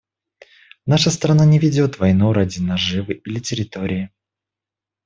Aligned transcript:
«Наша 0.87 1.11
страна 1.11 1.45
не 1.45 1.59
ведет 1.59 1.99
войну 1.99 2.33
ради 2.33 2.57
наживы 2.57 3.21
или 3.23 3.37
территории. 3.37 4.09